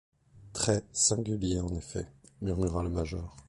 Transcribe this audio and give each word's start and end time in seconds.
Très-singulier, 0.53 1.59
en 1.59 1.75
effet,» 1.75 2.07
murmura 2.41 2.81
le 2.81 2.89
major. 2.89 3.37